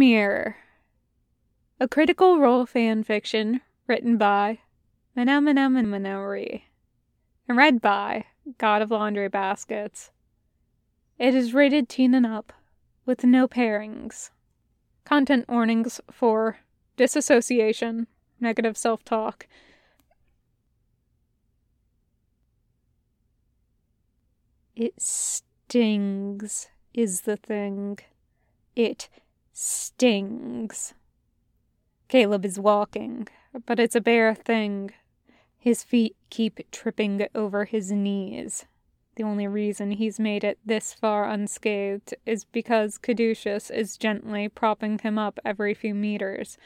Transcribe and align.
Mirror, 0.00 0.56
a 1.78 1.86
critical 1.86 2.38
role 2.40 2.64
fan 2.64 3.04
fiction 3.04 3.60
written 3.86 4.16
by 4.16 4.60
mnemememory 5.14 6.62
and 7.46 7.58
read 7.58 7.82
by 7.82 8.24
God 8.56 8.80
of 8.80 8.90
Laundry 8.90 9.28
Baskets. 9.28 10.10
It 11.18 11.34
is 11.34 11.52
rated 11.52 11.90
teen 11.90 12.14
and 12.14 12.24
up 12.24 12.54
with 13.04 13.24
no 13.24 13.46
pairings. 13.46 14.30
Content 15.04 15.46
warnings 15.50 16.00
for 16.10 16.60
disassociation, 16.96 18.06
negative 18.40 18.78
self 18.78 19.04
talk. 19.04 19.46
It 24.74 24.94
stings, 24.98 26.68
is 26.94 27.20
the 27.20 27.36
thing. 27.36 27.98
It 28.74 29.10
stings. 29.60 30.94
Caleb 32.08 32.46
is 32.46 32.58
walking, 32.58 33.28
but 33.66 33.78
it's 33.78 33.94
a 33.94 34.00
bare 34.00 34.34
thing. 34.34 34.90
His 35.58 35.84
feet 35.84 36.16
keep 36.30 36.70
tripping 36.70 37.26
over 37.34 37.66
his 37.66 37.92
knees. 37.92 38.64
The 39.16 39.22
only 39.22 39.46
reason 39.46 39.90
he's 39.90 40.18
made 40.18 40.44
it 40.44 40.58
this 40.64 40.94
far 40.94 41.28
unscathed 41.28 42.14
is 42.24 42.44
because 42.44 42.96
Caduceus 42.96 43.68
is 43.68 43.98
gently 43.98 44.48
propping 44.48 44.98
him 44.98 45.18
up 45.18 45.38
every 45.44 45.74
few 45.74 45.94
meters. 45.94 46.56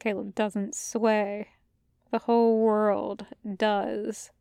Caleb 0.00 0.34
doesn't 0.34 0.74
sway. 0.74 1.50
The 2.10 2.18
whole 2.20 2.58
world 2.58 3.26
does. 3.56 4.32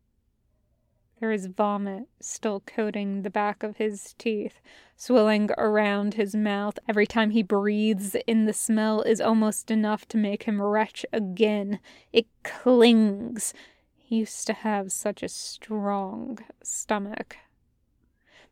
There 1.23 1.31
is 1.31 1.45
vomit 1.45 2.09
still 2.19 2.59
coating 2.59 3.21
the 3.21 3.29
back 3.29 3.63
of 3.63 3.77
his 3.77 4.13
teeth, 4.17 4.59
swilling 4.97 5.51
around 5.57 6.15
his 6.15 6.35
mouth. 6.35 6.77
Every 6.89 7.07
time 7.07 7.29
he 7.29 7.41
breathes 7.41 8.17
in, 8.27 8.43
the 8.43 8.51
smell 8.51 9.01
is 9.03 9.21
almost 9.21 9.71
enough 9.71 10.05
to 10.09 10.17
make 10.17 10.43
him 10.43 10.61
retch 10.61 11.05
again. 11.13 11.79
It 12.11 12.27
clings. 12.43 13.53
He 13.95 14.17
used 14.17 14.45
to 14.47 14.53
have 14.53 14.91
such 14.91 15.23
a 15.23 15.29
strong 15.29 16.39
stomach. 16.61 17.37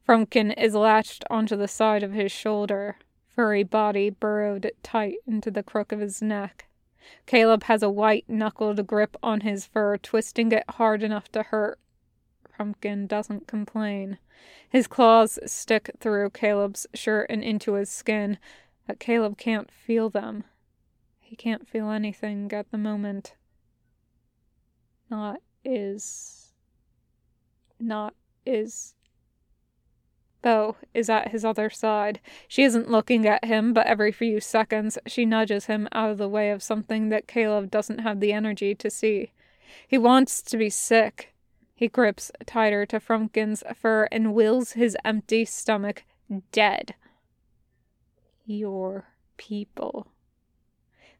Frumpkin 0.07 0.57
is 0.57 0.73
latched 0.73 1.25
onto 1.29 1.57
the 1.57 1.67
side 1.67 2.03
of 2.03 2.13
his 2.13 2.31
shoulder, 2.31 2.95
furry 3.27 3.63
body 3.63 4.09
burrowed 4.09 4.71
tight 4.81 5.15
into 5.27 5.51
the 5.51 5.61
crook 5.61 5.91
of 5.91 5.99
his 5.99 6.21
neck. 6.21 6.69
Caleb 7.25 7.63
has 7.63 7.83
a 7.83 7.89
white 7.89 8.29
knuckled 8.29 8.87
grip 8.87 9.17
on 9.21 9.41
his 9.41 9.65
fur, 9.65 9.97
twisting 9.97 10.53
it 10.53 10.63
hard 10.69 11.03
enough 11.03 11.29
to 11.33 11.43
hurt. 11.43 11.77
Frumpkin 12.61 13.07
doesn't 13.07 13.47
complain. 13.47 14.19
His 14.69 14.85
claws 14.85 15.39
stick 15.45 15.89
through 15.99 16.29
Caleb's 16.29 16.85
shirt 16.93 17.25
and 17.29 17.43
into 17.43 17.73
his 17.73 17.89
skin, 17.89 18.37
but 18.85 18.99
Caleb 18.99 19.37
can't 19.37 19.71
feel 19.71 20.11
them. 20.11 20.43
He 21.19 21.35
can't 21.35 21.67
feel 21.67 21.89
anything 21.89 22.51
at 22.53 22.69
the 22.69 22.77
moment. 22.77 23.33
Nott 25.09 25.41
is. 25.65 26.53
Nott 27.79 28.13
is. 28.45 28.93
Beau 30.43 30.75
is 30.93 31.09
at 31.09 31.29
his 31.29 31.43
other 31.43 31.69
side. 31.69 32.19
She 32.47 32.63
isn't 32.63 32.91
looking 32.91 33.25
at 33.27 33.45
him, 33.45 33.73
but 33.73 33.87
every 33.87 34.11
few 34.11 34.39
seconds 34.39 34.99
she 35.07 35.25
nudges 35.25 35.65
him 35.65 35.87
out 35.93 36.11
of 36.11 36.19
the 36.19 36.29
way 36.29 36.51
of 36.51 36.61
something 36.61 37.09
that 37.09 37.27
Caleb 37.27 37.71
doesn't 37.71 37.99
have 37.99 38.19
the 38.19 38.33
energy 38.33 38.75
to 38.75 38.89
see. 38.91 39.31
He 39.87 39.97
wants 39.97 40.43
to 40.43 40.57
be 40.57 40.69
sick. 40.69 41.33
He 41.81 41.87
grips 41.87 42.31
tighter 42.45 42.85
to 42.85 42.99
Frumpkin's 42.99 43.63
fur 43.73 44.07
and 44.11 44.35
wills 44.35 44.73
his 44.73 44.95
empty 45.03 45.45
stomach 45.45 46.03
dead. 46.51 46.93
Your 48.45 49.07
people. 49.35 50.05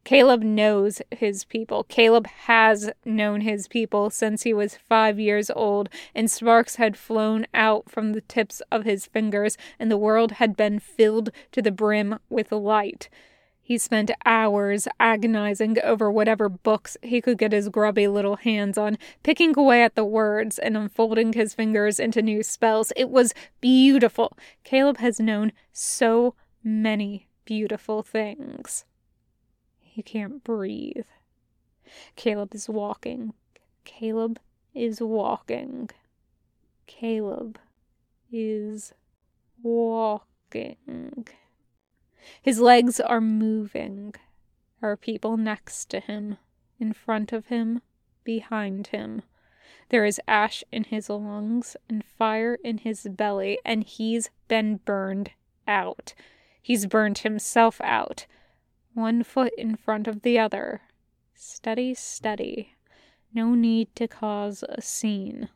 Caleb 0.04 0.44
knows 0.44 1.02
his 1.10 1.46
people. 1.46 1.84
Caleb 1.86 2.28
has 2.28 2.92
known 3.04 3.42
his 3.42 3.68
people 3.68 4.12
since 4.12 4.44
he 4.44 4.54
was 4.54 4.78
five 4.78 5.20
years 5.20 5.50
old, 5.50 5.90
and 6.14 6.30
sparks 6.30 6.76
had 6.76 6.96
flown 6.96 7.48
out 7.56 7.90
from 7.90 8.14
the 8.14 8.22
tips 8.22 8.62
of 8.72 8.84
his 8.84 9.08
fingers, 9.08 9.58
and 9.80 9.90
the 9.90 9.98
world 9.98 10.34
had 10.34 10.56
been 10.56 10.78
filled 10.78 11.32
to 11.54 11.64
the 11.64 11.72
brim 11.72 12.20
with 12.30 12.52
light. 12.52 13.10
He 13.72 13.78
spent 13.78 14.12
hours 14.26 14.86
agonizing 15.00 15.78
over 15.82 16.12
whatever 16.12 16.50
books 16.50 16.98
he 17.02 17.22
could 17.22 17.38
get 17.38 17.54
his 17.54 17.70
grubby 17.70 18.06
little 18.06 18.36
hands 18.36 18.78
on, 18.78 18.98
picking 19.24 19.58
away 19.58 19.82
at 19.82 19.96
the 19.96 20.04
words 20.04 20.60
and 20.60 20.76
unfolding 20.76 21.32
his 21.32 21.54
fingers 21.54 21.98
into 21.98 22.22
new 22.22 22.44
spells. 22.44 22.92
It 22.98 23.10
was 23.10 23.34
beautiful. 23.62 24.38
Caleb 24.66 24.98
has 24.98 25.22
known 25.22 25.54
so 25.72 26.36
many 26.62 27.30
beautiful 27.46 28.04
things. 28.04 28.84
He 29.80 30.04
can't 30.04 30.44
breathe. 30.44 31.06
Caleb 32.18 32.54
is 32.54 32.68
walking. 32.68 33.32
Caleb 33.86 34.38
is 34.76 35.00
walking. 35.00 35.90
Caleb 36.88 37.58
is 38.30 38.92
walking. 39.64 41.26
His 42.42 42.60
legs 42.60 43.00
are 43.00 43.22
moving. 43.22 44.14
There 44.80 44.92
are 44.92 44.98
people 44.98 45.38
next 45.38 45.90
to 45.90 46.00
him, 46.00 46.38
in 46.80 46.94
front 46.94 47.32
of 47.32 47.48
him, 47.48 47.82
behind 48.24 48.88
him. 48.88 49.22
There 49.90 50.06
is 50.06 50.22
ash 50.28 50.64
in 50.72 50.86
his 50.86 51.10
lungs 51.10 51.76
and 51.90 52.04
fire 52.04 52.58
in 52.64 52.80
his 52.80 53.08
belly, 53.10 53.60
and 53.66 53.84
he's 53.84 54.30
been 54.48 54.78
burned 54.78 55.32
out. 55.68 56.14
He's 56.62 56.86
burned 56.86 57.20
himself 57.20 57.82
out. 57.82 58.26
One 58.94 59.24
foot 59.24 59.54
in 59.58 59.76
front 59.76 60.08
of 60.08 60.22
the 60.22 60.40
other. 60.40 60.82
Steady, 61.34 61.94
steady. 61.94 62.76
No 63.34 63.56
need 63.56 63.96
to 63.96 64.08
cause 64.08 64.64
a 64.68 64.82
scene. 64.82 65.50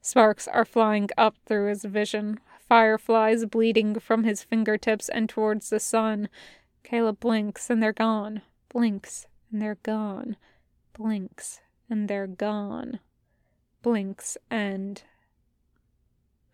Sparks 0.00 0.48
are 0.48 0.64
flying 0.64 1.08
up 1.16 1.36
through 1.46 1.68
his 1.68 1.84
vision, 1.84 2.40
fireflies 2.72 3.44
bleeding 3.44 4.00
from 4.00 4.24
his 4.24 4.42
fingertips 4.42 5.10
and 5.10 5.28
towards 5.28 5.68
the 5.68 5.78
sun. 5.78 6.26
Caleb 6.82 7.20
blinks 7.20 7.68
and 7.68 7.82
they're 7.82 7.92
gone. 7.92 8.40
Blinks 8.70 9.26
and 9.50 9.60
they're 9.60 9.76
gone. 9.82 10.36
Blinks 10.94 11.60
and 11.90 12.08
they're 12.08 12.26
gone. 12.26 12.98
Blinks 13.82 14.38
and. 14.50 15.02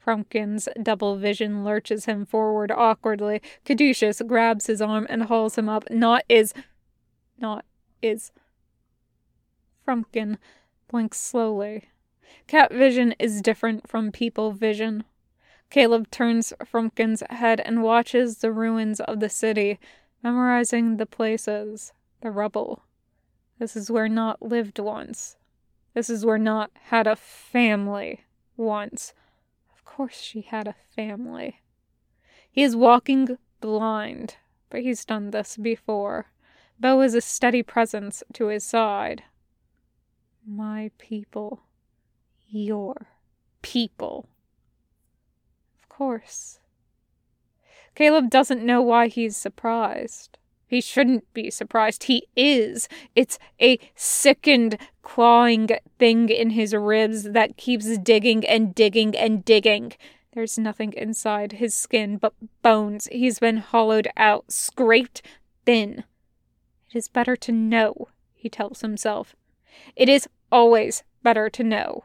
Frumpkin's 0.04 0.68
double 0.82 1.14
vision 1.18 1.62
lurches 1.62 2.06
him 2.06 2.26
forward 2.26 2.72
awkwardly. 2.72 3.40
Caduceus 3.64 4.20
grabs 4.26 4.66
his 4.66 4.82
arm 4.82 5.06
and 5.08 5.22
hauls 5.22 5.56
him 5.56 5.68
up. 5.68 5.88
Nott 5.88 6.24
is. 6.28 6.52
Nott 7.40 7.64
is. 8.02 8.32
Frumpkin 9.86 10.38
blinks 10.88 11.20
slowly. 11.20 11.90
Cat 12.48 12.72
vision 12.72 13.14
is 13.20 13.40
different 13.40 13.88
from 13.88 14.10
people 14.10 14.50
vision. 14.50 15.04
Caleb 15.70 16.10
turns 16.10 16.52
Frumpkin's 16.64 17.22
head 17.28 17.60
and 17.60 17.82
watches 17.82 18.38
the 18.38 18.52
ruins 18.52 19.00
of 19.00 19.20
the 19.20 19.28
city, 19.28 19.78
memorizing 20.22 20.96
the 20.96 21.04
places, 21.04 21.92
the 22.22 22.30
rubble. 22.30 22.84
This 23.58 23.76
is 23.76 23.90
where 23.90 24.08
Nott 24.08 24.40
lived 24.40 24.78
once. 24.78 25.36
This 25.92 26.08
is 26.08 26.24
where 26.24 26.38
Nott 26.38 26.70
had 26.84 27.06
a 27.06 27.16
family 27.16 28.24
once. 28.56 29.12
Of 29.74 29.84
course, 29.84 30.18
she 30.20 30.40
had 30.40 30.66
a 30.66 30.76
family. 30.96 31.60
He 32.50 32.62
is 32.62 32.74
walking 32.74 33.36
blind, 33.60 34.36
but 34.70 34.80
he's 34.80 35.04
done 35.04 35.32
this 35.32 35.56
before. 35.56 36.30
Beau 36.80 37.00
is 37.02 37.14
a 37.14 37.20
steady 37.20 37.62
presence 37.62 38.22
to 38.32 38.46
his 38.46 38.64
side. 38.64 39.24
My 40.46 40.92
people. 40.98 41.60
Your 42.48 43.08
people 43.60 44.28
course. 45.98 46.60
Caleb 47.96 48.30
doesn't 48.30 48.64
know 48.64 48.80
why 48.80 49.08
he's 49.08 49.36
surprised. 49.36 50.38
He 50.68 50.80
shouldn't 50.80 51.32
be 51.34 51.50
surprised. 51.50 52.04
He 52.04 52.28
is. 52.36 52.88
It's 53.16 53.36
a 53.60 53.80
sickened, 53.96 54.78
clawing 55.02 55.70
thing 55.98 56.28
in 56.28 56.50
his 56.50 56.72
ribs 56.72 57.24
that 57.24 57.56
keeps 57.56 57.98
digging 57.98 58.46
and 58.46 58.76
digging 58.76 59.16
and 59.16 59.44
digging. 59.44 59.94
There's 60.34 60.56
nothing 60.56 60.92
inside 60.92 61.52
his 61.52 61.74
skin 61.74 62.16
but 62.16 62.34
bones. 62.62 63.08
He's 63.10 63.40
been 63.40 63.56
hollowed 63.56 64.06
out, 64.16 64.52
scraped 64.52 65.20
thin. 65.66 66.04
It 66.90 66.96
is 66.96 67.08
better 67.08 67.34
to 67.34 67.50
know, 67.50 68.08
he 68.36 68.48
tells 68.48 68.82
himself. 68.82 69.34
It 69.96 70.08
is 70.08 70.28
always 70.52 71.02
better 71.24 71.50
to 71.50 71.64
know. 71.64 72.04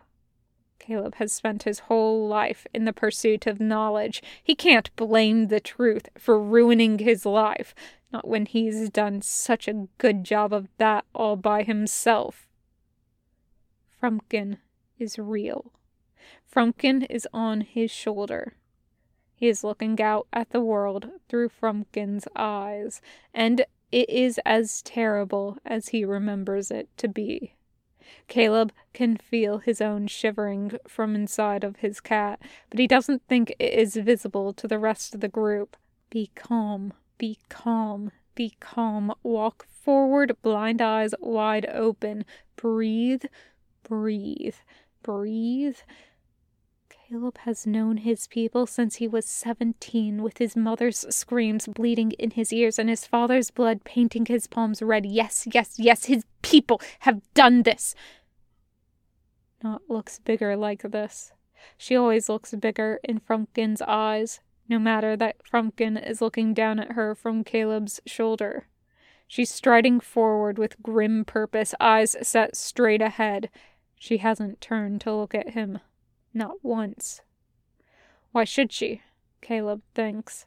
Caleb 0.86 1.16
has 1.16 1.32
spent 1.32 1.64
his 1.64 1.80
whole 1.80 2.28
life 2.28 2.68
in 2.74 2.84
the 2.84 2.92
pursuit 2.92 3.48
of 3.48 3.62
knowledge. 3.62 4.22
He 4.44 4.54
can't 4.54 4.94
blame 4.98 5.48
the 5.48 5.62
truth 5.62 6.10
for 6.18 6.38
ruining 6.38 7.00
his 7.00 7.26
life, 7.26 7.74
not 8.12 8.28
when 8.28 8.46
he's 8.46 8.90
done 8.90 9.22
such 9.22 9.70
a 9.70 9.88
good 9.98 10.26
job 10.26 10.52
of 10.52 10.68
that 10.80 11.06
all 11.16 11.38
by 11.38 11.64
himself. 11.64 12.50
Frumpkin 14.02 14.58
is 15.00 15.18
real. 15.18 15.72
Frumpkin 16.54 17.08
is 17.10 17.26
on 17.34 17.62
his 17.62 17.90
shoulder. 17.90 18.58
He 19.34 19.48
is 19.48 19.64
looking 19.64 20.02
out 20.02 20.28
at 20.34 20.50
the 20.50 20.60
world 20.60 21.08
through 21.30 21.48
Frumpkin's 21.48 22.28
eyes, 22.36 23.02
and 23.34 23.66
it 23.90 24.10
is 24.10 24.38
as 24.46 24.82
terrible 24.82 25.60
as 25.66 25.90
he 25.90 26.04
remembers 26.04 26.72
it 26.72 26.90
to 26.98 27.08
be. 27.08 27.56
Caleb 28.28 28.72
can 28.94 29.18
feel 29.18 29.60
his 29.60 29.82
own 29.82 30.08
shivering 30.08 30.78
from 30.88 31.16
inside 31.16 31.64
of 31.64 31.78
his 31.78 32.00
cat, 32.00 32.40
but 32.70 32.80
he 32.80 32.88
doesn't 32.88 33.22
think 33.28 33.52
it 33.60 33.74
is 33.74 33.96
visible 33.96 34.54
to 34.54 34.68
the 34.68 34.80
rest 34.80 35.14
of 35.14 35.22
the 35.22 35.28
group. 35.28 35.76
Be 36.10 36.32
calm, 36.36 36.94
be 37.18 37.40
calm, 37.50 38.12
be 38.36 38.54
calm. 38.60 39.14
Walk 39.24 39.66
forward, 39.66 40.36
blind 40.42 40.82
eyes 40.82 41.14
wide 41.20 41.66
open. 41.68 42.26
Breathe, 42.56 43.26
breathe, 43.84 44.56
breathe. 45.02 45.78
Caleb 47.14 47.38
has 47.42 47.68
known 47.68 47.98
his 47.98 48.26
people 48.26 48.66
since 48.66 48.96
he 48.96 49.08
was 49.08 49.28
seventeen, 49.28 50.24
with 50.24 50.40
his 50.40 50.56
mother's 50.56 51.06
screams 51.16 51.68
bleeding 51.68 52.14
in 52.14 52.32
his 52.32 52.52
ears 52.52 52.80
and 52.80 52.90
his 52.90 53.06
father's 53.06 53.52
blood 53.52 53.84
painting 53.84 54.26
his 54.26 54.48
palms 54.48 54.82
red. 54.82 55.06
Yes, 55.06 55.48
yes, 55.54 55.76
yes, 55.78 56.06
his 56.06 56.26
people 56.42 56.82
have 57.02 57.22
done 57.36 57.62
this. 57.62 57.94
Nott 59.64 59.84
looks 59.88 60.18
bigger 60.18 60.56
like 60.56 60.82
this. 60.82 61.32
She 61.78 61.96
always 61.96 62.30
looks 62.30 62.52
bigger 62.56 63.00
in 63.04 63.20
Frumpkin's 63.20 63.84
eyes, 63.84 64.40
no 64.68 64.80
matter 64.80 65.16
that 65.16 65.36
Frumpkin 65.46 66.04
is 66.04 66.20
looking 66.20 66.52
down 66.56 66.80
at 66.80 66.94
her 66.94 67.14
from 67.14 67.44
Caleb's 67.44 68.02
shoulder. 68.08 68.66
She's 69.28 69.52
striding 69.52 70.00
forward 70.00 70.58
with 70.58 70.82
grim 70.82 71.26
purpose, 71.26 71.76
eyes 71.80 72.18
set 72.24 72.56
straight 72.56 73.04
ahead. 73.04 73.52
She 74.00 74.18
hasn't 74.18 74.62
turned 74.62 75.00
to 75.02 75.14
look 75.14 75.36
at 75.36 75.52
him. 75.52 75.78
Not 76.34 76.64
once. 76.64 77.22
Why 78.32 78.44
should 78.44 78.72
she? 78.72 79.02
Caleb 79.42 79.82
thinks. 79.94 80.46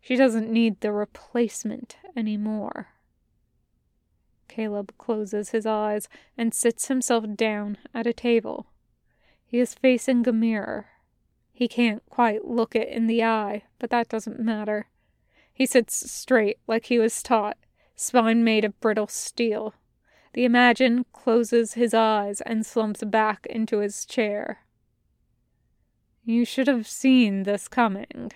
She 0.00 0.16
doesn't 0.16 0.50
need 0.50 0.80
the 0.80 0.92
replacement 0.92 1.96
anymore. 2.16 2.88
Caleb 4.48 4.92
closes 4.98 5.50
his 5.50 5.66
eyes 5.66 6.08
and 6.36 6.52
sits 6.52 6.88
himself 6.88 7.24
down 7.36 7.78
at 7.94 8.06
a 8.06 8.12
table. 8.12 8.66
He 9.46 9.60
is 9.60 9.74
facing 9.74 10.26
a 10.26 10.32
mirror. 10.32 10.86
He 11.52 11.68
can't 11.68 12.02
quite 12.08 12.44
look 12.44 12.74
it 12.74 12.88
in 12.88 13.06
the 13.06 13.22
eye, 13.22 13.64
but 13.78 13.90
that 13.90 14.08
doesn't 14.08 14.40
matter. 14.40 14.88
He 15.52 15.66
sits 15.66 16.10
straight 16.10 16.58
like 16.66 16.86
he 16.86 16.98
was 16.98 17.22
taught, 17.22 17.58
spine 17.94 18.42
made 18.42 18.64
of 18.64 18.80
brittle 18.80 19.06
steel. 19.06 19.74
The 20.32 20.44
Imagine 20.44 21.04
closes 21.12 21.74
his 21.74 21.92
eyes 21.92 22.40
and 22.40 22.64
slumps 22.64 23.04
back 23.04 23.46
into 23.46 23.78
his 23.78 24.04
chair. 24.04 24.60
You 26.24 26.44
should 26.44 26.68
have 26.68 26.86
seen 26.86 27.44
this 27.44 27.66
coming, 27.68 28.32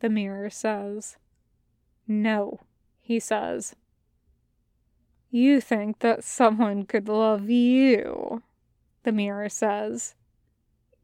the 0.00 0.08
mirror 0.08 0.50
says. 0.50 1.16
No, 2.06 2.60
he 3.00 3.18
says. 3.18 3.74
You 5.30 5.60
think 5.60 6.00
that 6.00 6.24
someone 6.24 6.84
could 6.84 7.08
love 7.08 7.48
you, 7.50 8.42
the 9.02 9.12
mirror 9.12 9.48
says. 9.48 10.14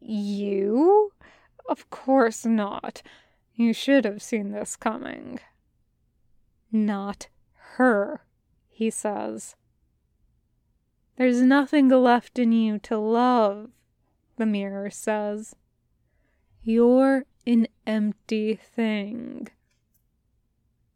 You? 0.00 1.12
Of 1.68 1.90
course 1.90 2.44
not. 2.44 3.02
You 3.54 3.72
should 3.72 4.04
have 4.04 4.22
seen 4.22 4.52
this 4.52 4.76
coming. 4.76 5.38
Not 6.70 7.28
her, 7.76 8.24
he 8.68 8.90
says. 8.90 9.54
There's 11.16 11.42
nothing 11.42 11.88
left 11.88 12.38
in 12.38 12.52
you 12.52 12.78
to 12.80 12.98
love, 12.98 13.70
the 14.36 14.46
mirror 14.46 14.90
says. 14.90 15.54
You're 16.64 17.24
an 17.44 17.66
empty 17.88 18.54
thing. 18.54 19.48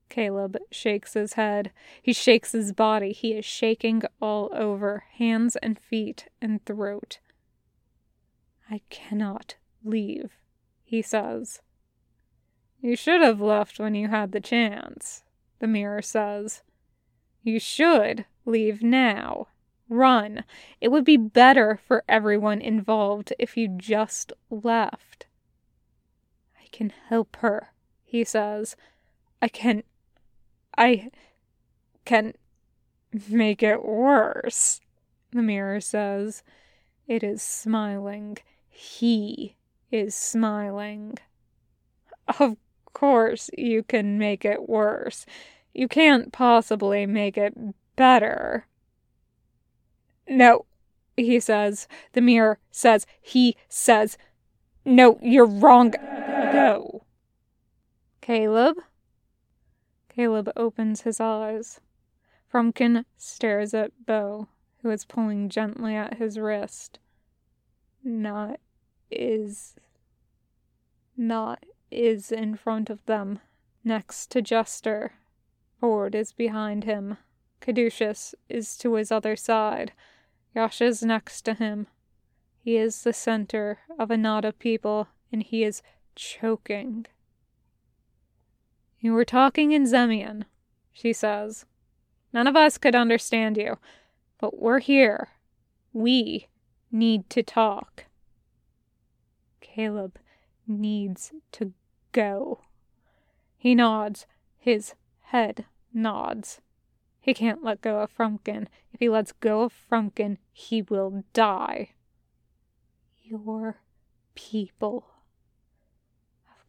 Caleb 0.09 0.57
shakes 0.71 1.15
his 1.15 1.33
head. 1.33 1.73
He 2.01 2.13
shakes 2.13 2.53
his 2.53 2.73
body. 2.73 3.13
He 3.13 3.33
is 3.33 3.45
shaking 3.45 4.03
all 4.23 4.49
over, 4.55 5.05
hands 5.15 5.57
and 5.57 5.77
feet 5.77 6.29
and 6.41 6.65
throat. 6.65 7.19
I 8.71 8.83
cannot 8.91 9.57
leave, 9.85 10.39
he 10.85 11.03
says. 11.03 11.61
You 12.81 12.95
should 12.95 13.21
have 13.23 13.41
left 13.41 13.81
when 13.81 13.97
you 13.97 14.07
had 14.07 14.31
the 14.31 14.41
chance, 14.41 15.25
the 15.59 15.67
mirror 15.67 16.03
says. 16.03 16.63
You 17.43 17.59
should 17.59 18.25
leave 18.45 18.85
now. 18.85 19.49
Run. 19.89 20.45
It 20.81 20.93
would 20.93 21.05
be 21.05 21.17
better 21.17 21.81
for 21.89 22.05
everyone 22.09 22.61
involved 22.61 23.33
if 23.39 23.57
you 23.57 23.69
just 23.69 24.33
left 24.51 25.26
can 26.77 26.93
help 27.09 27.37
her, 27.37 27.73
he 28.05 28.23
says. 28.23 28.77
I 29.41 29.49
can. 29.49 29.83
I 30.77 31.11
can 32.05 32.35
make 33.31 33.63
it 33.63 33.83
worse, 33.83 34.83
the 35.33 35.41
mirror 35.41 35.81
says. 35.81 36.43
It 37.09 37.23
is 37.23 37.41
smiling. 37.41 38.37
He 38.69 39.57
is 39.91 40.15
smiling. 40.15 41.17
Of 42.39 42.57
course, 42.93 43.49
you 43.57 43.83
can 43.83 44.19
make 44.19 44.45
it 44.45 44.69
worse. 44.69 45.25
You 45.73 45.89
can't 45.89 46.31
possibly 46.31 47.07
make 47.07 47.39
it 47.39 47.55
better. 47.97 48.67
No, 50.29 50.67
he 51.17 51.41
says. 51.41 51.89
The 52.13 52.21
mirror 52.21 52.59
says. 52.71 53.07
He 53.23 53.57
says. 53.69 54.19
No, 54.85 55.19
you're 55.23 55.47
wrong. 55.47 55.95
Go. 56.53 57.05
Caleb? 58.21 58.77
Caleb 60.09 60.51
opens 60.57 61.03
his 61.03 61.21
eyes. 61.21 61.81
Frumpkin 62.53 63.05
stares 63.17 63.75
at 63.75 64.07
Beau, 64.07 64.49
who 64.83 64.91
is 64.91 65.05
pulling 65.05 65.49
gently 65.49 65.95
at 65.95 66.19
his 66.19 66.39
wrist. 66.39 66.99
Nott 68.03 68.61
is. 69.11 69.75
Nott 71.17 71.65
is 71.91 72.31
in 72.33 72.57
front 72.57 72.91
of 72.91 73.05
them, 73.07 73.41
next 73.85 74.31
to 74.31 74.43
Jester. 74.43 75.13
Fjord 75.81 76.15
is 76.15 76.33
behind 76.33 76.85
him. 76.85 77.19
Caduceus 77.61 78.35
is 78.49 78.77
to 78.79 78.95
his 78.95 79.11
other 79.11 79.37
side. 79.37 79.93
Yasha's 80.55 81.03
next 81.03 81.43
to 81.43 81.55
him. 81.55 81.87
He 82.59 82.77
is 82.77 83.03
the 83.03 83.13
center 83.13 83.81
of 83.99 84.11
a 84.11 84.17
knot 84.17 84.45
of 84.45 84.59
people, 84.59 85.09
and 85.31 85.43
he 85.43 85.63
is 85.63 85.83
choking. 86.17 87.07
You 88.99 89.13
were 89.13 89.25
talking 89.25 89.73
in 89.73 89.85
Zemnian, 89.85 90.45
she 90.93 91.13
says. 91.13 91.65
None 92.33 92.47
of 92.47 92.57
us 92.57 92.79
could 92.79 92.95
understand 92.95 93.57
you, 93.57 93.79
but 94.41 94.59
we're 94.59 94.81
here. 94.81 95.29
We 95.93 96.49
need 96.91 97.31
to 97.31 97.43
talk. 97.43 98.07
Caleb 99.61 100.19
needs 100.67 101.33
to 101.53 101.73
go. 102.13 102.63
He 103.57 103.75
nods. 103.75 104.27
His 104.59 104.95
head 105.21 105.67
nods. 105.95 106.61
He 107.21 107.35
can't 107.35 107.63
let 107.63 107.81
go 107.81 108.01
of 108.01 108.17
Frumpkin. 108.17 108.67
If 108.93 109.01
he 109.01 109.09
lets 109.09 109.33
go 109.33 109.63
of 109.63 109.73
Frumpkin, 109.73 110.39
he 110.53 110.83
will 110.83 111.25
die 111.33 111.91
your 113.29 113.81
people. 114.35 115.07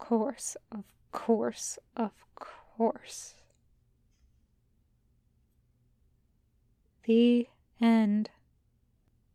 Course, 0.07 0.55
of 0.71 0.85
course, 1.11 1.77
of 1.97 2.11
course. 2.33 3.35
The 7.03 7.49
end. 7.81 8.29